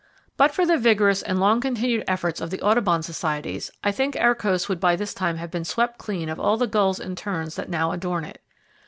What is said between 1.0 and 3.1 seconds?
and long continued efforts of the Audubon